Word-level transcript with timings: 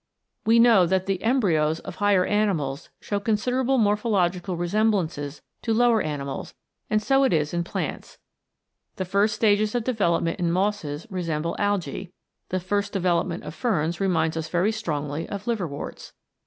We 0.47 0.57
know 0.57 0.87
that 0.87 1.05
the 1.05 1.21
embryos 1.21 1.79
of 1.81 1.97
higher 1.97 2.25
animals 2.25 2.89
show 2.99 3.19
considerable 3.19 3.77
morphological 3.77 4.57
re 4.57 4.67
semblances 4.67 5.41
to 5.61 5.75
lower 5.75 6.01
animals, 6.01 6.55
and 6.89 7.03
so 7.03 7.23
it 7.23 7.31
is 7.31 7.53
in 7.53 7.63
plants. 7.63 8.17
The 8.95 9.05
first 9.05 9.35
stages 9.35 9.75
of 9.75 9.83
development 9.83 10.39
in 10.39 10.51
mosses 10.51 11.05
resemble 11.11 11.55
algae, 11.59 12.13
the 12.49 12.59
first 12.59 12.91
development 12.93 13.43
of 13.43 13.53
ferns 13.53 14.01
reminds 14.01 14.35
us 14.37 14.49
very 14.49 14.71
strongly 14.71 15.29
of 15.29 15.45
liverworts. 15.45 16.13